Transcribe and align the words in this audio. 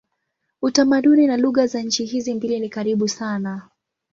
Utamaduni 0.61 1.27
na 1.27 1.37
lugha 1.37 1.67
za 1.67 1.81
nchi 1.81 2.05
hizi 2.05 2.33
mbili 2.33 2.59
ni 2.59 2.69
karibu 2.69 3.07
sana. 3.07 3.69